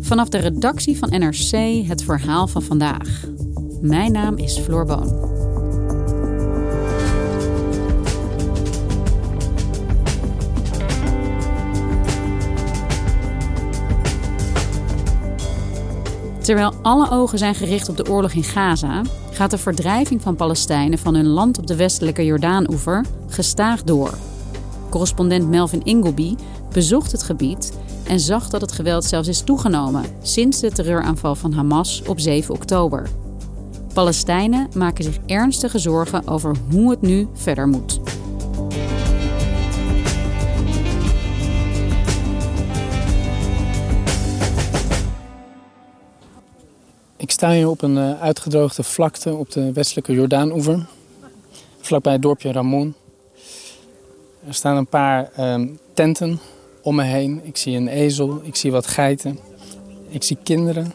[0.00, 3.24] Vanaf de redactie van NRC het verhaal van vandaag.
[3.80, 5.34] Mijn naam is Floor Boon.
[16.40, 20.98] Terwijl alle ogen zijn gericht op de oorlog in Gaza, gaat de verdrijving van Palestijnen
[20.98, 24.18] van hun land op de westelijke Jordaanoever gestaag door.
[24.90, 26.34] Correspondent Melvin Ingleby
[26.72, 27.72] bezocht het gebied
[28.06, 32.54] en zag dat het geweld zelfs is toegenomen sinds de terreuraanval van Hamas op 7
[32.54, 33.08] oktober.
[33.94, 38.00] Palestijnen maken zich ernstige zorgen over hoe het nu verder moet.
[47.16, 50.86] Ik sta hier op een eh, uitgedroogde vlakte op de westelijke Jordaanoever,
[51.80, 52.94] vlakbij het dorpje Ramon.
[54.46, 56.40] Er staan een paar ehm, tenten
[56.82, 57.40] om me heen.
[57.44, 59.38] Ik zie een ezel, ik zie wat geiten,
[60.08, 60.92] ik zie kinderen.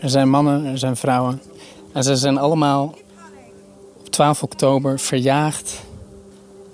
[0.00, 1.42] Er zijn mannen, er zijn vrouwen.
[1.92, 2.94] En ze zijn allemaal
[3.98, 5.80] op 12 oktober verjaagd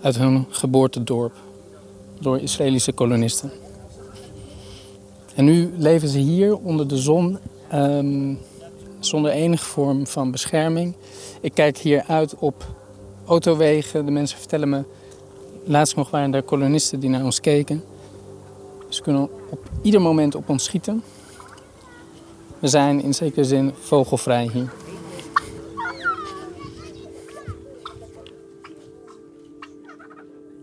[0.01, 1.33] uit hun geboortedorp
[2.21, 3.51] door Israëlische kolonisten.
[5.35, 7.39] En nu leven ze hier onder de zon
[7.75, 8.39] um,
[8.99, 10.95] zonder enige vorm van bescherming.
[11.41, 12.65] Ik kijk hier uit op
[13.27, 14.05] autowegen.
[14.05, 14.85] De mensen vertellen me,
[15.65, 17.83] laatst nog waren er kolonisten die naar ons keken.
[18.89, 21.03] Ze kunnen op ieder moment op ons schieten.
[22.59, 24.73] We zijn in zekere zin vogelvrij hier.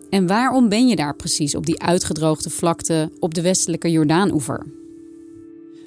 [0.09, 4.65] En waarom ben je daar precies op die uitgedroogde vlakte op de westelijke Jordaanoever?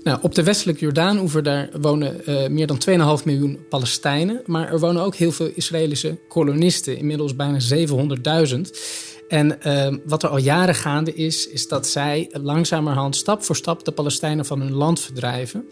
[0.05, 4.43] Nou, op de westelijke Jordaanoever daar wonen uh, meer dan 2,5 miljoen Palestijnen.
[4.47, 7.59] Maar er wonen ook heel veel Israëlische kolonisten, inmiddels bijna
[8.55, 8.61] 700.000.
[9.29, 13.85] En uh, wat er al jaren gaande is, is dat zij langzamerhand stap voor stap
[13.85, 15.65] de Palestijnen van hun land verdrijven.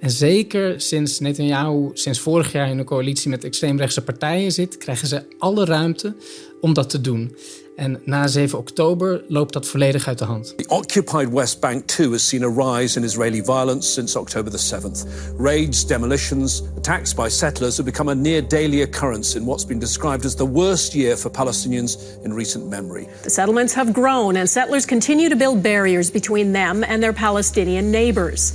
[0.00, 5.08] En zeker sinds Netanyahu sinds vorig jaar in een coalitie met extreemrechtse partijen zit, krijgen
[5.08, 6.14] ze alle ruimte
[6.60, 7.36] om dat te doen.
[7.76, 10.54] En na 7 oktober loopt dat volledig uit de hand.
[10.56, 14.76] The occupied West Bank too has seen a rise in Israeli violence since October the
[14.76, 15.06] 7th.
[15.38, 20.24] Raids, demolitions, attacks by settlers have become a near daily occurrence in what's been described
[20.24, 23.06] as the worst year for Palestinians in recent memory.
[23.22, 27.90] The settlements have grown and settlers continue to build barriers between them and their Palestinian
[27.90, 28.52] neighbors.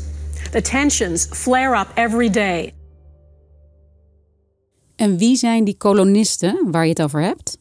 [0.51, 2.73] The tensions flare up every day.
[4.95, 7.57] En wie zijn die kolonisten waar je het over hebt?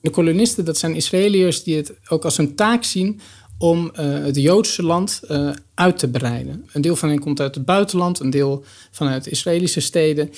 [0.00, 3.20] De kolonisten, dat zijn Israëliërs die het ook als een taak zien
[3.58, 6.68] om uh, het Joodse land uh, uit te breiden.
[6.72, 10.30] Een deel van hen komt uit het buitenland, een deel vanuit Israëlische steden.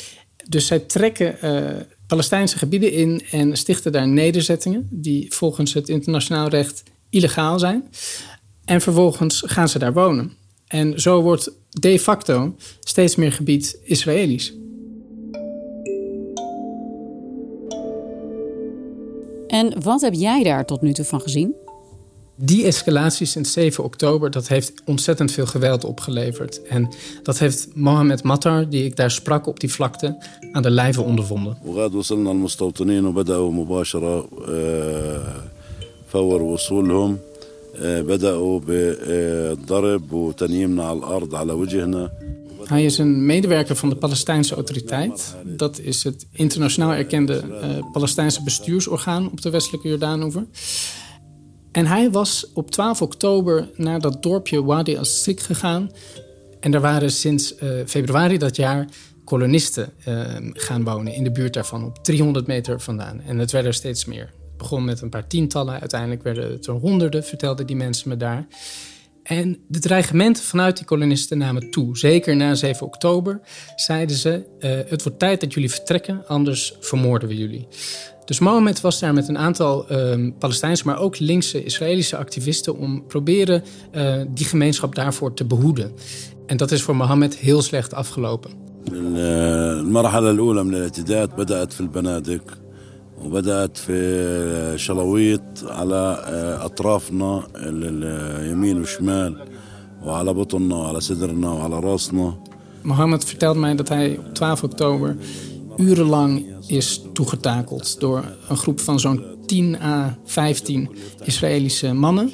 [0.48, 1.70] Dus zij trekken uh,
[2.06, 7.88] Palestijnse gebieden in en stichten daar nederzettingen die volgens het internationaal recht illegaal zijn.
[8.64, 10.32] En vervolgens gaan ze daar wonen.
[10.66, 14.52] En zo wordt de facto steeds meer gebied Israëlisch.
[19.51, 21.53] En wat heb jij daar tot nu toe van gezien?
[22.35, 26.61] Die escalatie sinds 7 oktober, dat heeft ontzettend veel geweld opgeleverd.
[26.61, 26.89] En
[27.23, 30.17] dat heeft Mohamed Mattar, die ik daar sprak op die vlakte,
[30.51, 31.57] aan de lijve ondervonden.
[37.83, 42.11] بدأوا بالضرب وتنييمنا على الأرض على وجهنا
[42.64, 45.36] hij is een medewerker van de Palestijnse Autoriteit.
[45.44, 50.46] Dat is het internationaal erkende uh, Palestijnse bestuursorgaan op de westelijke Jordaanoever.
[51.72, 55.90] En hij was op 12 oktober naar dat dorpje Wadi al-Sik gegaan.
[56.60, 58.88] En daar waren sinds uh, februari dat jaar
[59.24, 63.20] kolonisten uh, gaan wonen in de buurt daarvan, op 300 meter vandaan.
[63.20, 64.32] En het werden er steeds meer.
[64.56, 65.80] begon met een paar tientallen.
[65.80, 68.46] Uiteindelijk werden het er honderden, vertelden die mensen me daar.
[69.23, 71.97] En de dreigementen vanuit die kolonisten namen toe.
[71.97, 73.39] Zeker na 7 oktober
[73.75, 77.67] zeiden ze: uh, Het wordt tijd dat jullie vertrekken, anders vermoorden we jullie.
[78.25, 83.05] Dus Mohammed was daar met een aantal uh, Palestijnse, maar ook linkse Israëlische activisten om
[83.07, 83.63] proberen
[83.95, 85.91] uh, die gemeenschap daarvoor te behoeden.
[86.45, 88.51] En dat is voor Mohammed heel slecht afgelopen.
[88.91, 92.60] المرحلة الأولى من الاعتداءات بدأت في البنادق
[93.23, 96.23] وبدأت في شلويط على
[96.61, 99.45] أطرافنا اليمين والشمال
[100.03, 102.37] وعلى بطننا وعلى صدرنا وعلى راسنا
[102.83, 105.17] Mohammed vertelt mij dat hij op 12 oktober
[105.77, 110.89] urenlang is toegetakeld door een groep van zo'n 10 à 15
[111.23, 112.33] Israëlische mannen.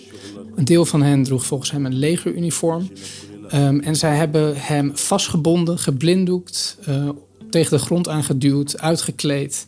[0.55, 2.87] Een deel van hen droeg volgens hem een legeruniform.
[3.53, 7.09] Um, en zij hebben hem vastgebonden, geblinddoekt, uh,
[7.49, 9.67] tegen de grond aangeduwd, uitgekleed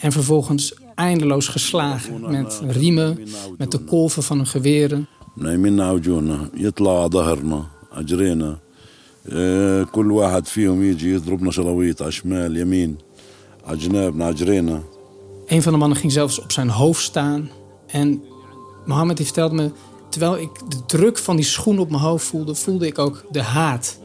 [0.00, 3.18] en vervolgens eindeloos geslagen met riemen,
[3.58, 5.06] met de kolven van hun geweren.
[9.92, 12.96] كل واحد فيهم يجي يضربنا شلاويط على شمال يمين
[13.66, 14.82] على جنابنا على جرينا
[15.46, 17.50] Een van de mannen ging zelfs op zijn hoofd staan.
[17.86, 18.22] En
[18.86, 19.70] Mohammed die vertelde me...
[20.08, 22.54] terwijl ik de druk van die schoen op mijn hoofd voelde...
[22.54, 23.98] voelde ik ook de haat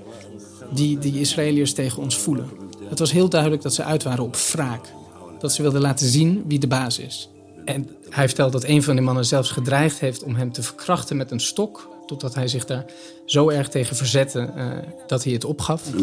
[0.73, 2.49] die die Israëliërs tegen ons voelen.
[2.89, 4.93] Het was heel duidelijk dat ze uit waren op wraak
[5.38, 7.30] dat ze wilden laten zien wie de baas is.
[7.64, 11.16] En hij vertelt dat een van die mannen zelfs gedreigd heeft om hem te verkrachten
[11.16, 11.94] met een stok.
[12.06, 12.84] Totdat hij zich daar
[13.24, 14.66] zo erg tegen verzette uh,
[15.06, 15.94] dat hij het opgaf.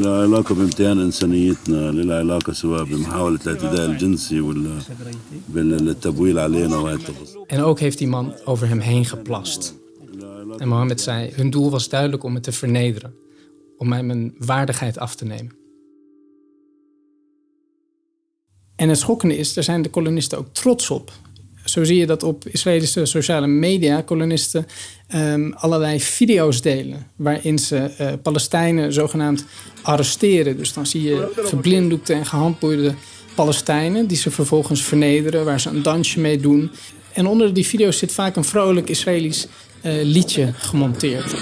[7.47, 9.73] En ook heeft die man over hem heen geplast.
[10.57, 13.13] En Mohammed zei, hun doel was duidelijk om me te vernederen.
[13.77, 15.62] Om mij mijn waardigheid af te nemen.
[18.75, 21.11] En het schokkende is, daar zijn de kolonisten ook trots op.
[21.65, 24.65] Zo zie je dat op Israëlische sociale media kolonisten
[25.15, 27.07] um, allerlei video's delen.
[27.15, 29.45] waarin ze uh, Palestijnen zogenaamd
[29.81, 30.57] arresteren.
[30.57, 32.93] Dus dan zie je geblinddoekte en gehandboeide
[33.35, 34.07] Palestijnen.
[34.07, 36.71] die ze vervolgens vernederen, waar ze een dansje mee doen.
[37.13, 39.47] En onder die video's zit vaak een vrolijk Israëlisch
[39.83, 41.35] uh, liedje gemonteerd.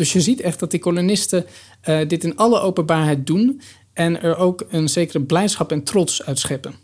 [0.00, 1.46] Dus je ziet echt dat die kolonisten
[1.88, 3.60] uh, dit in alle openbaarheid doen
[3.92, 6.74] en er ook een zekere blijdschap en trots uit scheppen.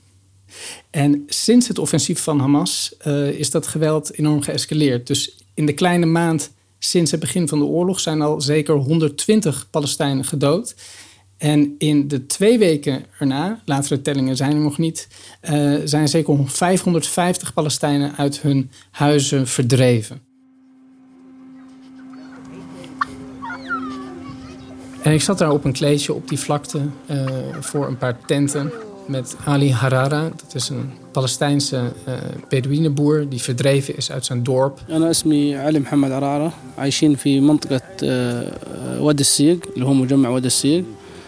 [0.91, 5.07] En sinds het offensief van Hamas uh, is dat geweld enorm geëscaleerd.
[5.07, 9.71] Dus in de kleine maand sinds het begin van de oorlog zijn al zeker 120
[9.71, 10.75] Palestijnen gedood.
[11.37, 15.09] En in de twee weken erna, latere tellingen zijn er nog niet,
[15.51, 20.27] uh, zijn zeker 550 Palestijnen uit hun huizen verdreven.
[25.06, 26.80] En ik zat daar op een kleedje op die vlakte
[27.12, 27.25] uh,
[27.60, 28.72] voor een paar tenten
[29.06, 30.22] met Ali Harara.
[30.22, 31.75] Dat is een Palestijnse
[32.07, 32.13] uh,
[32.50, 34.80] Bedouinenboer die verdreven is uit zijn dorp.
[34.89, 37.81] أنا اسمي علي محمد عرارة عايشين في منطقة
[39.00, 40.83] وادي السيق اللي هو مجمع وادي السيق.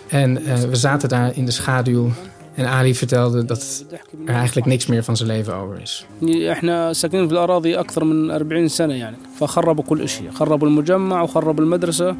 [0.09, 2.09] En uh, we zaten daar in de schaduw
[2.55, 3.85] en Ali vertelde dat
[4.25, 6.05] er eigenlijk niks meer van zijn leven over is.
[6.51, 11.63] احنا ساكنين في الأراضي أكثر من 40 سنة يعني فخربوا كل شيء خربوا المجمع وخربوا
[11.63, 12.15] المدرسة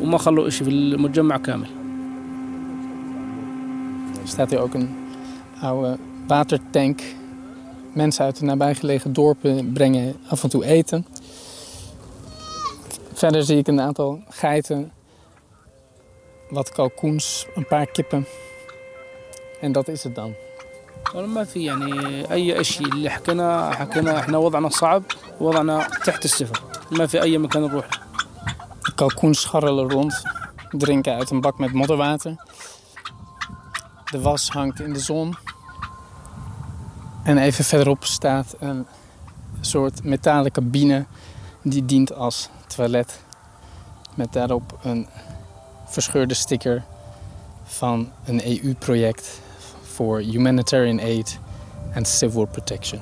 [0.00, 1.68] وما خلوا شيء في المجمع كامل.
[4.22, 4.96] Er staat hier ook een
[5.60, 7.02] oude watertank.
[7.92, 11.06] Mensen uit de nabijgelegen dorpen brengen af en toe eten.
[13.12, 14.92] Verder zie ik een aantal geiten,
[16.50, 18.26] wat kalkoens, een paar kippen.
[19.60, 20.34] En dat is het dan.
[21.14, 25.02] ما في يعني اي شيء اللي حكينا حكينا احنا وضعنا صعب
[25.40, 27.99] وضعنا تحت الصفر ما في اي مكان نروح De
[29.07, 30.21] kalkoens scharrelen rond,
[30.71, 32.35] drinken uit een bak met modderwater.
[34.11, 35.35] De was hangt in de zon.
[37.23, 38.85] En even verderop staat een
[39.61, 41.05] soort metalen cabine
[41.61, 43.23] die dient als toilet.
[44.15, 45.07] Met daarop een
[45.85, 46.83] verscheurde sticker
[47.63, 49.39] van een EU-project
[49.81, 51.39] voor humanitarian aid
[51.91, 53.01] en civil protection.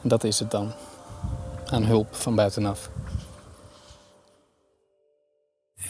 [0.00, 0.72] Dat is het dan.
[1.66, 2.90] Aan hulp van buitenaf.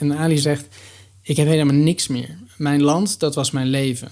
[0.02, 0.76] En Ali zegt:
[1.22, 2.38] Ik heb helemaal niks meer.
[2.58, 4.10] Mijn land, dat was mijn leven.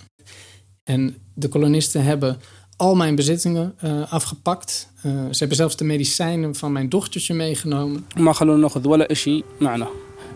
[0.83, 2.39] En de kolonisten hebben
[2.77, 4.89] al mijn bezittingen uh, afgepakt.
[4.97, 8.05] Uh, ze hebben zelfs de medicijnen van mijn dochtertje meegenomen.
[8.15, 9.87] ما خلونا ناخذ ولا شيء معنا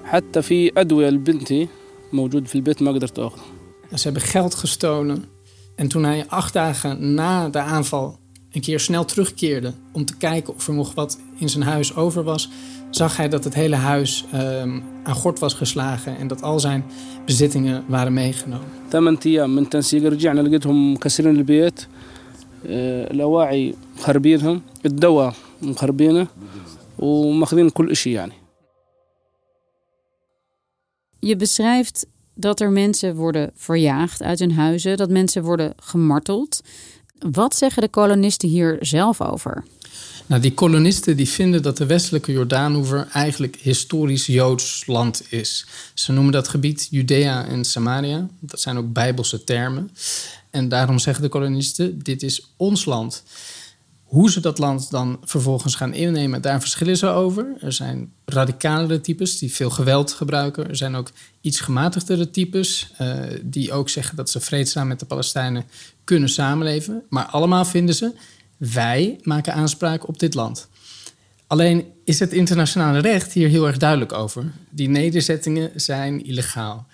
[0.03, 1.67] حتى في أدوية لبنتي
[2.11, 3.39] موجود في البيت ما قدرت أخذ
[3.95, 5.25] Ze hebben geld gestolen.
[5.75, 8.19] En toen hij acht dagen na de aanval
[8.51, 12.23] een keer snel terugkeerde om te kijken of er nog wat in zijn huis over
[12.23, 12.49] was,
[12.93, 16.83] zag hij dat het hele huis um, aan gort was geslagen en dat al zijn
[17.25, 18.67] bezittingen waren meegenomen.
[18.89, 21.87] ثمان أيام من تنسيق رجعنا لقيتهم مكسرين البيت
[22.65, 26.27] الأواعي مخربينهم الدواء مخربينه
[26.99, 28.33] وماخذين كل شيء يعني
[31.21, 36.61] Je beschrijft dat er mensen worden verjaagd uit hun huizen, dat mensen worden gemarteld.
[37.18, 39.64] Wat zeggen de kolonisten hier zelf over?
[40.26, 45.66] Nou, die kolonisten die vinden dat de westelijke Jordaanoever eigenlijk historisch Joods land is.
[45.94, 48.28] Ze noemen dat gebied Judea en Samaria.
[48.40, 49.90] Dat zijn ook bijbelse termen.
[50.50, 53.22] En daarom zeggen de kolonisten: dit is ons land.
[54.14, 57.56] Hoe ze dat land dan vervolgens gaan innemen, daar verschillen ze over.
[57.60, 60.68] Er zijn radicalere types die veel geweld gebruiken.
[60.68, 65.06] Er zijn ook iets gematigdere types uh, die ook zeggen dat ze vreedzaam met de
[65.06, 65.64] Palestijnen
[66.04, 67.02] kunnen samenleven.
[67.08, 68.12] Maar allemaal vinden ze,
[68.56, 70.68] wij maken aanspraak op dit land.
[71.46, 74.52] Alleen is het internationale recht hier heel erg duidelijk over.
[74.70, 76.86] Die nederzettingen zijn illegaal.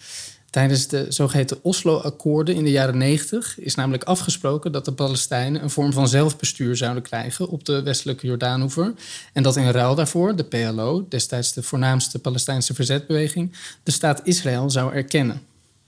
[0.51, 5.71] Tijdens de zogeheten Oslo-akkoorden in de jaren 90 is namelijk afgesproken dat de Palestijnen een
[5.71, 8.95] vorm van zelfbestuur zouden krijgen op de westelijke Jordaanoever.
[9.33, 13.53] En dat in ruil daarvoor de PLO, destijds de voornaamste Palestijnse verzetbeweging,
[13.83, 15.43] de staat Israël zou erkennen.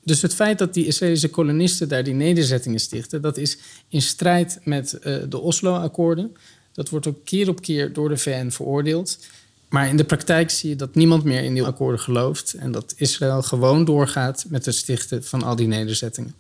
[0.05, 4.59] Dus het feit dat die Israëlische kolonisten daar die nederzettingen stichten, dat is in strijd
[4.65, 6.37] met uh, de Oslo-akkoorden.
[6.73, 9.19] Dat wordt ook keer op keer door de VN veroordeeld.
[9.73, 12.95] Maar in de praktijk zie je dat niemand meer in die akkoorden gelooft en dat
[12.97, 16.35] Israël gewoon doorgaat met het stichten van al die nederzettingen.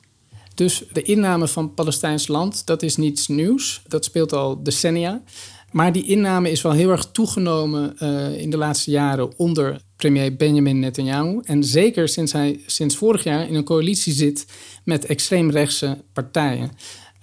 [0.54, 3.82] Dus de inname van Palestijns land, dat is niets nieuws.
[3.88, 5.22] Dat speelt al decennia.
[5.70, 10.36] Maar die inname is wel heel erg toegenomen uh, in de laatste jaren onder premier
[10.36, 11.40] Benjamin Netanyahu.
[11.42, 14.46] En zeker sinds hij sinds vorig jaar in een coalitie zit
[14.84, 16.70] met extreemrechtse partijen.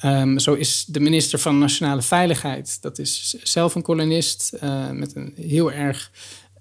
[0.06, 5.16] Um, zo is de minister van Nationale Veiligheid, dat is zelf een kolonist uh, met
[5.16, 6.12] een heel erg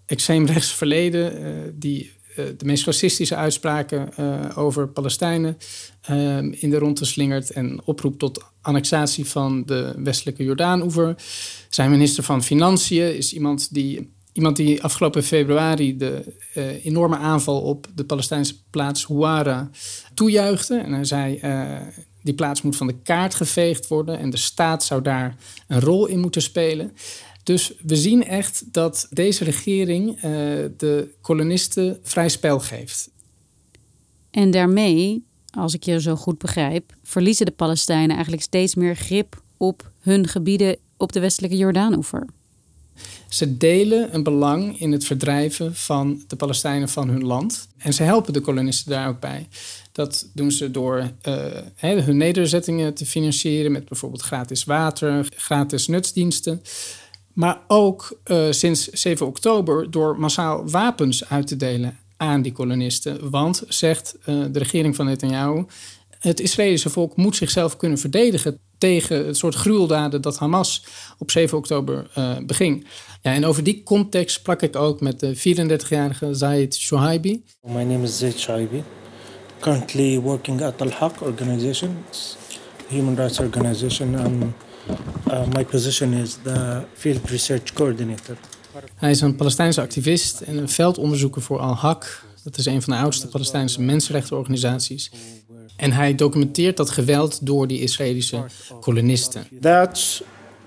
[0.07, 4.17] extreemrechts verleden, uh, die uh, de meest racistische uitspraken
[4.57, 5.59] over Palestijnen
[6.01, 11.15] ehm, in de ronde slingert en oproept tot annexatie van de westelijke Jordaanoever.
[11.69, 16.35] Zijn minister van Financiën is iemand die Iemand die afgelopen februari de
[16.83, 19.71] enorme aanval op de Palestijnse plaats Huara
[20.15, 20.77] toejuichte.
[20.79, 21.41] En hij zei:
[22.29, 26.07] die plaats moet van de kaart geveegd worden en de staat zou daar een rol
[26.07, 26.93] in moeten spelen.
[27.43, 30.23] Dus we zien echt dat deze regering uh,
[30.77, 33.11] de kolonisten vrij spel geeft.
[34.31, 39.43] En daarmee, als ik je zo goed begrijp, verliezen de Palestijnen eigenlijk steeds meer grip
[39.57, 42.27] op hun gebieden op de westelijke Jordaanoever.
[43.29, 47.69] Ze delen een belang in het verdrijven van de Palestijnen van hun land.
[47.77, 49.49] En ze helpen de kolonisten daar ook bij.
[49.93, 51.45] Dat doen ze door uh,
[51.77, 56.63] hun nederzettingen te financieren met bijvoorbeeld gratis water, gratis nutsdiensten.
[57.33, 63.31] Maar ook uh, sinds 7 oktober door massaal wapens uit te delen aan die kolonisten.
[63.31, 65.65] Want, zegt uh, de regering van Netanyahu,
[66.19, 70.85] het Israëlische volk moet zichzelf kunnen verdedigen tegen het soort gruweldaden dat Hamas
[71.19, 72.87] op 7 oktober uh, beging.
[73.23, 77.43] Ja, en over die context sprak ik ook met de 34-jarige Zaid Shoaibi.
[77.63, 78.83] My name is Zaid Shoaibi.
[79.61, 81.97] Currently working at Al-Haq organization,
[82.89, 84.15] human rights organization.
[84.15, 84.55] Um,
[85.31, 88.37] uh, my position is the field research coordinator.
[88.95, 92.27] Hij is een Palestijnse activist en een veldonderzoeker voor Al-Haq.
[92.45, 95.11] Dat is een van de oudste Palestijnse mensenrechtenorganisaties.
[95.79, 98.45] En hij documenteert dat geweld door die Israëlische
[98.81, 99.47] kolonisten.
[99.61, 100.23] That's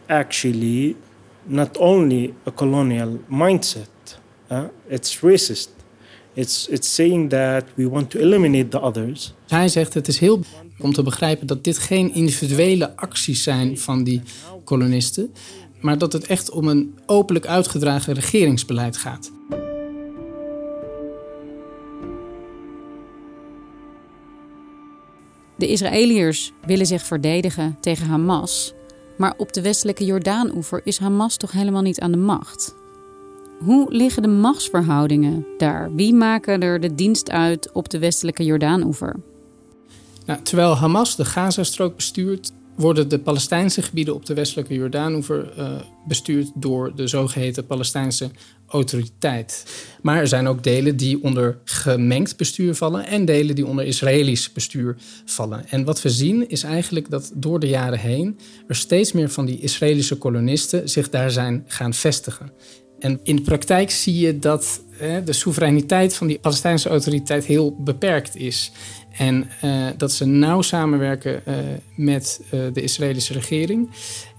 [0.08, 0.96] actually
[1.44, 3.90] not only a colonial mindset,
[4.52, 5.70] uh, it's racist.
[6.34, 9.34] It's, it's saying that we want to eliminate the others.
[9.48, 10.40] Hij zegt het is heel
[10.80, 14.22] om te begrijpen dat dit geen individuele acties zijn van die
[14.64, 15.34] kolonisten,
[15.82, 19.32] maar dat het echt om een openlijk uitgedragen regeringsbeleid gaat.
[25.62, 28.74] De Israëliërs willen zich verdedigen tegen Hamas,
[29.18, 32.76] maar op de westelijke Jordaanoever is Hamas toch helemaal niet aan de macht.
[33.60, 35.96] Hoe liggen de machtsverhoudingen daar?
[35.96, 39.16] Wie maken er de dienst uit op de westelijke Jordaanoever?
[40.26, 45.72] Nou, terwijl Hamas de Gazastrook bestuurt, worden de Palestijnse gebieden op de westelijke Jordaanoever uh,
[46.08, 48.30] bestuurd door de zogeheten Palestijnse
[48.68, 49.66] autoriteit.
[50.02, 54.52] Maar er zijn ook delen die onder gemengd bestuur vallen en delen die onder Israëlisch
[54.52, 55.70] bestuur vallen.
[55.70, 59.46] En wat we zien is eigenlijk dat door de jaren heen er steeds meer van
[59.46, 62.52] die Israëlische kolonisten zich daar zijn gaan vestigen.
[63.02, 67.76] En in de praktijk zie je dat hè, de soevereiniteit van die Palestijnse autoriteit heel
[67.80, 68.72] beperkt is.
[69.12, 71.56] En uh, dat ze nauw samenwerken uh,
[71.96, 73.90] met uh, de Israëlische regering.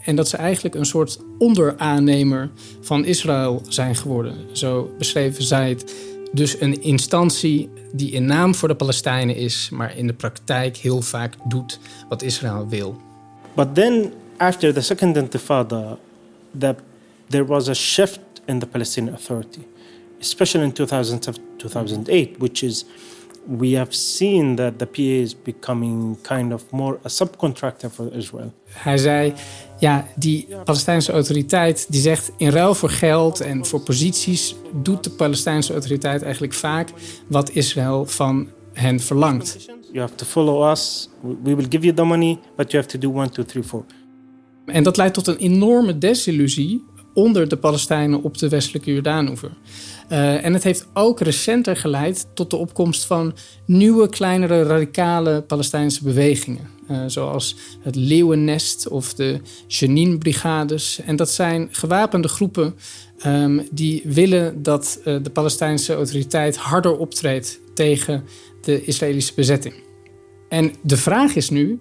[0.04, 2.50] En dat ze eigenlijk een soort onderaannemer
[2.80, 4.34] van Israël zijn geworden.
[4.52, 5.94] Zo beschreven zij het.
[6.32, 11.02] Dus een instantie die in naam voor de Palestijnen is, maar in de praktijk heel
[11.02, 13.00] vaak doet wat Israël wil.
[13.54, 15.98] But then, after the second intifada,
[16.58, 16.74] the,
[17.28, 19.60] there was a shift in the Palestinian Authority,
[20.20, 22.84] especially in 2007, 2008, which is
[23.46, 28.52] we have seen that the PA is becoming kind of more a subcontractor for Israel.
[28.68, 29.32] Hij zei,
[29.78, 35.10] ja, die Palestijnse autoriteit die zegt in ruil voor geld en voor posities doet de
[35.10, 36.88] Palestijnse autoriteit eigenlijk vaak
[37.28, 39.66] wat Israël van hen verlangt.
[39.92, 41.08] You have to follow us.
[41.42, 43.84] We will give you the money, but you have to do one, two, three, four.
[44.66, 49.50] En dat leidt tot een enorme desillusie onder de Palestijnen op de westelijke Jordaanoever.
[50.10, 53.34] Uh, en het heeft ook recenter geleid tot de opkomst van
[53.66, 56.70] nieuwe, kleinere, radicale Palestijnse bewegingen.
[56.90, 61.00] Uh, zoals het Leeuwennest of de Jenin-brigades.
[61.00, 62.74] En dat zijn gewapende groepen
[63.26, 68.24] um, die willen dat uh, de Palestijnse autoriteit harder optreedt tegen
[68.62, 69.74] de Israëlische bezetting.
[70.48, 71.80] En de vraag is nu: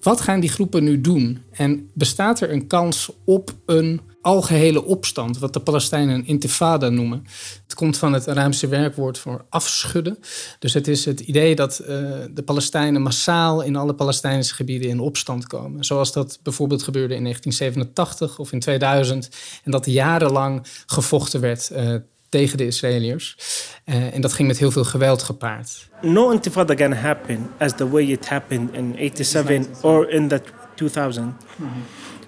[0.00, 1.38] wat gaan die groepen nu doen?
[1.50, 7.26] En bestaat er een kans op een algehele opstand, wat de Palestijnen een intifada noemen?
[7.62, 10.18] Het komt van het Arabische werkwoord voor afschudden.
[10.58, 11.86] Dus het is het idee dat uh,
[12.30, 15.84] de Palestijnen massaal in alle Palestijnse gebieden in opstand komen.
[15.84, 19.28] Zoals dat bijvoorbeeld gebeurde in 1987 of in 2000.
[19.64, 21.94] En dat jarenlang gevochten werd uh,
[22.28, 23.36] tegen de Israëliërs.
[23.84, 25.88] Uh, en dat ging met heel veel geweld gepaard.
[26.02, 30.40] No intifada can happen as the way it happened in 87 or in the
[30.74, 31.34] 2000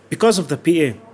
[0.08, 1.09] because of the PA.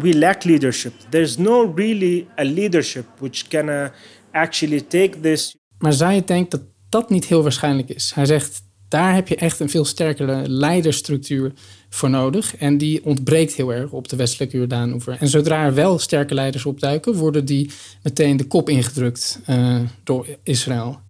[0.00, 0.92] We lack leadership.
[1.08, 3.88] There's no really a leadership which can uh,
[4.30, 5.56] actually take this.
[5.78, 8.12] Maar Zayed denkt dat dat niet heel waarschijnlijk is.
[8.14, 11.52] Hij zegt daar heb je echt een veel sterkere leiderstructuur
[11.88, 12.56] voor nodig.
[12.56, 15.16] En die ontbreekt heel erg op de westelijke Jordaanoever.
[15.20, 17.70] En zodra er wel sterke leiders opduiken, worden die
[18.02, 21.00] meteen de kop ingedrukt uh, door Israël.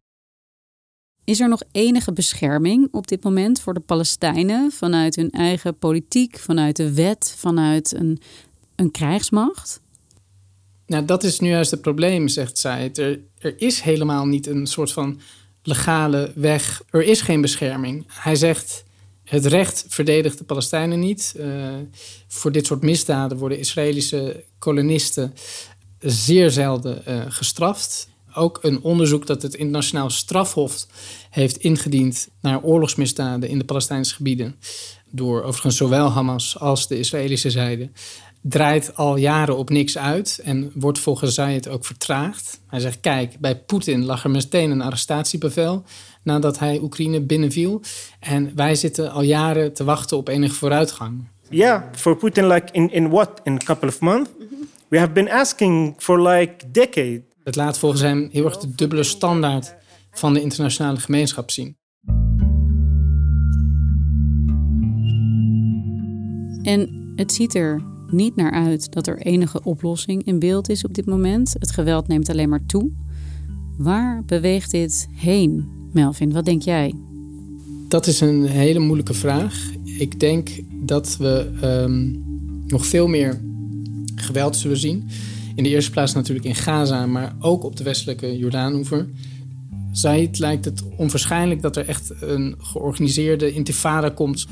[1.25, 6.39] Is er nog enige bescherming op dit moment voor de Palestijnen vanuit hun eigen politiek,
[6.39, 8.21] vanuit de wet, vanuit een,
[8.83, 9.81] een krijgsmacht?
[10.87, 12.91] Nou, dat is nu juist het probleem, zegt zij.
[12.95, 15.21] Er, er is helemaal niet een soort van
[15.63, 16.83] legale weg.
[16.91, 18.05] Er is geen bescherming.
[18.07, 18.85] Hij zegt.
[19.25, 21.35] Het recht verdedigt de Palestijnen niet.
[21.37, 21.69] Uh,
[22.29, 25.35] voor dit soort misdaden worden Israëlische kolonisten
[25.99, 28.09] zeer zelden uh, gestraft.
[28.35, 30.87] Ook een onderzoek dat het internationaal strafhof
[31.31, 34.57] heeft ingediend naar oorlogsmisdaden in de Palestijnse gebieden.
[35.11, 37.91] Door overigens zowel Hamas als de Israëlische zijde
[38.43, 42.61] draait al jaren op niks uit en wordt volgens Zayed ook vertraagd.
[42.67, 45.85] Hij zegt, kijk, bij Poetin lag er meteen een arrestatiebevel
[46.23, 47.81] nadat hij Oekraïne binnenviel.
[48.21, 51.29] En wij zitten al jaren te wachten op enige vooruitgang.
[51.51, 53.41] Yeah, for Putin like in, in what?
[53.45, 54.31] In a couple of months?
[54.89, 57.23] We have been asking for like decade.
[57.45, 59.75] Het laat volgens hem heel erg de dubbele standaard
[60.11, 61.77] van de internationale gemeenschap zien.
[66.63, 70.95] En het ziet er niet naar uit dat er enige oplossing in beeld is op
[70.95, 71.55] dit moment.
[71.59, 72.91] Het geweld neemt alleen maar toe.
[73.77, 76.33] Waar beweegt dit heen, Melvin?
[76.33, 76.95] Wat denk jij?
[77.89, 79.71] Dat is een hele moeilijke vraag.
[79.85, 82.23] Ik denk dat we um,
[82.67, 83.41] nog veel meer
[84.15, 85.09] geweld zullen zien.
[85.55, 89.09] In de eerste plaats natuurlijk in Gaza, maar ook op de westelijke Jordaanoever.
[89.93, 94.47] Zaid lijkt het onwaarschijnlijk dat er echt een georganiseerde intifada komt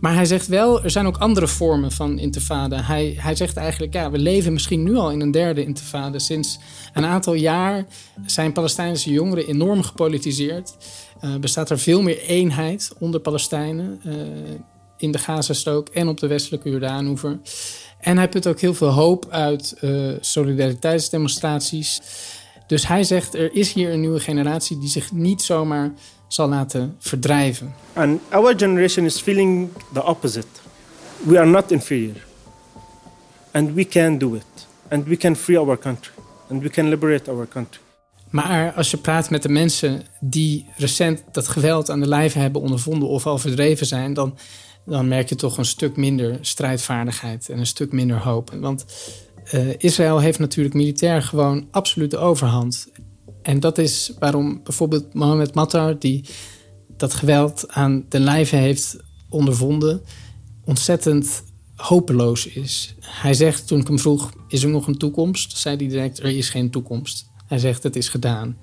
[0.00, 2.82] maar hij zegt wel, er zijn ook andere vormen van intifada.
[2.82, 6.18] Hij, hij zegt eigenlijk, ja, we leven misschien nu al in een derde intifada.
[6.18, 6.58] Sinds
[6.92, 7.86] een aantal jaar
[8.26, 10.76] zijn Palestijnse jongeren enorm gepolitiseerd.
[11.24, 14.14] Uh, bestaat er veel meer eenheid onder Palestijnen uh,
[14.96, 17.40] in de Gazastrook en op de westelijke Jordaanoever.
[18.00, 22.00] En hij put ook heel veel hoop uit uh, solidariteitsdemonstraties.
[22.66, 25.92] Dus hij zegt, er is hier een nieuwe generatie die zich niet zomaar
[26.32, 27.74] zal laten verdrijven.
[27.92, 30.46] And our generation is feeling the opposite.
[31.22, 32.26] We are not inferior.
[33.50, 34.68] And we can do it.
[34.88, 36.14] And we can free our country.
[36.48, 37.80] And we can liberate our country.
[38.30, 42.60] Maar als je praat met de mensen die recent dat geweld aan de lijve hebben
[42.60, 44.36] ondervonden of al verdreven zijn, dan,
[44.84, 48.50] dan merk je toch een stuk minder strijdvaardigheid en een stuk minder hoop.
[48.60, 48.84] Want
[49.54, 52.88] uh, Israël heeft natuurlijk militair gewoon absolute overhand.
[53.41, 56.25] En dat is waarom bijvoorbeeld Mohamed Mattar, die
[56.97, 58.97] dat geweld aan de lijve heeft
[59.29, 60.01] ondervonden,
[60.65, 61.43] ontzettend
[61.75, 62.95] hopeloos is.
[62.99, 65.57] Hij zegt, toen ik hem vroeg, is er nog een toekomst?
[65.57, 67.29] Zei hij direct, er is geen toekomst.
[67.47, 68.55] Hij zegt, het is gedaan.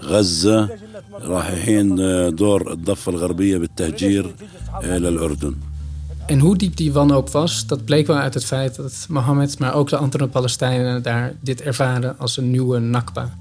[0.00, 0.68] غزة
[1.12, 1.96] رايحين
[2.34, 4.34] دور الضفة الغربية بالتهجير
[4.82, 5.54] للأردن
[6.31, 9.73] en hoe diep die wanhoop was, dat bleek wel uit het feit dat Mohammed, maar
[9.73, 13.37] ook de andere Palestijnen daar dit ervaren als een nieuwe Nakba.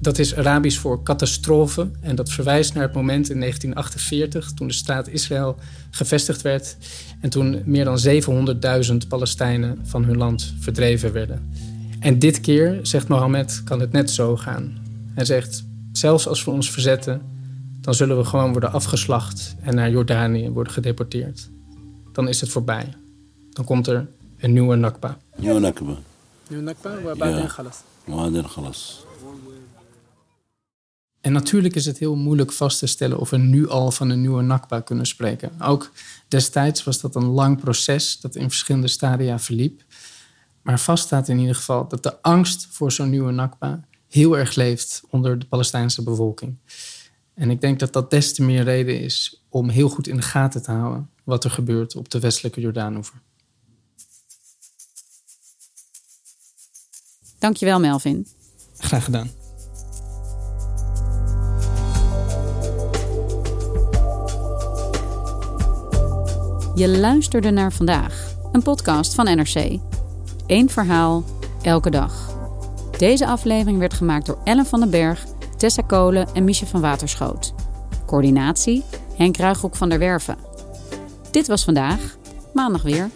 [0.00, 4.72] Dat is Arabisch voor catastrofe en dat verwijst naar het moment in 1948 toen de
[4.72, 5.56] staat Israël
[5.90, 6.76] gevestigd werd
[7.20, 7.98] en toen meer dan
[8.90, 11.52] 700.000 Palestijnen van hun land verdreven werden.
[12.00, 14.78] En dit keer, zegt Mohammed, kan het net zo gaan.
[15.14, 17.20] Hij zegt, zelfs als we ons verzetten,
[17.80, 21.48] dan zullen we gewoon worden afgeslacht en naar Jordanië worden gedeporteerd
[22.18, 22.94] dan is het voorbij.
[23.50, 25.18] Dan komt er een nieuwe nakba.
[25.36, 25.96] Nieuwe nakba.
[26.48, 27.82] Nieuwe nakba, waarbij dan galas.
[28.04, 29.04] dan.
[31.20, 34.20] En natuurlijk is het heel moeilijk vast te stellen of we nu al van een
[34.20, 35.52] nieuwe nakba kunnen spreken.
[35.60, 35.90] Ook
[36.28, 39.82] destijds was dat een lang proces dat in verschillende stadia verliep.
[40.62, 45.02] Maar vaststaat in ieder geval dat de angst voor zo'n nieuwe nakba heel erg leeft
[45.10, 46.56] onder de Palestijnse bevolking.
[47.34, 50.22] En ik denk dat dat des te meer reden is om heel goed in de
[50.22, 53.22] gaten te houden wat er gebeurt op de westelijke Jordaanoever.
[57.38, 58.26] Dankjewel, Melvin.
[58.78, 59.30] Graag gedaan.
[66.74, 69.78] Je luisterde naar vandaag, een podcast van NRC.
[70.46, 71.24] Eén verhaal,
[71.62, 72.36] elke dag.
[72.98, 75.24] Deze aflevering werd gemaakt door Ellen van den Berg,
[75.56, 77.54] Tessa Kolen en Miche van Waterschoot.
[78.06, 78.84] Coördinatie,
[79.16, 80.47] Henk Ruigrok van der Werven.
[81.38, 82.16] Dit was vandaag,
[82.52, 83.10] maandag weer.